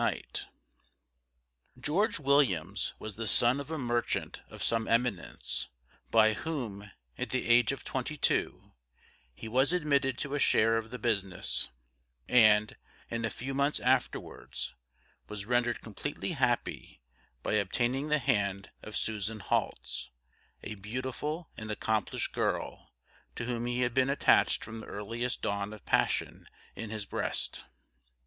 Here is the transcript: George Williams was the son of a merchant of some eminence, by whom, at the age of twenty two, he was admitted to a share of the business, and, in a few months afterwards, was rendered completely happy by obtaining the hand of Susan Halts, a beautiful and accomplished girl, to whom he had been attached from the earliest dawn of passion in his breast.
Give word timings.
George 1.79 2.19
Williams 2.19 2.95
was 2.97 3.17
the 3.17 3.27
son 3.27 3.59
of 3.59 3.69
a 3.69 3.77
merchant 3.77 4.41
of 4.49 4.63
some 4.63 4.87
eminence, 4.87 5.69
by 6.09 6.33
whom, 6.33 6.89
at 7.19 7.29
the 7.29 7.47
age 7.47 7.71
of 7.71 7.83
twenty 7.83 8.17
two, 8.17 8.71
he 9.35 9.47
was 9.47 9.71
admitted 9.71 10.17
to 10.17 10.33
a 10.33 10.39
share 10.39 10.75
of 10.75 10.89
the 10.89 10.97
business, 10.97 11.69
and, 12.27 12.77
in 13.11 13.23
a 13.25 13.29
few 13.29 13.53
months 13.53 13.79
afterwards, 13.79 14.73
was 15.27 15.45
rendered 15.45 15.81
completely 15.83 16.31
happy 16.31 16.99
by 17.43 17.53
obtaining 17.53 18.07
the 18.07 18.17
hand 18.17 18.71
of 18.81 18.97
Susan 18.97 19.39
Halts, 19.39 20.09
a 20.63 20.73
beautiful 20.73 21.51
and 21.55 21.69
accomplished 21.69 22.33
girl, 22.33 22.91
to 23.35 23.45
whom 23.45 23.67
he 23.67 23.81
had 23.81 23.93
been 23.93 24.09
attached 24.09 24.63
from 24.63 24.79
the 24.79 24.87
earliest 24.87 25.43
dawn 25.43 25.71
of 25.73 25.85
passion 25.85 26.49
in 26.75 26.89
his 26.89 27.05
breast. 27.05 27.65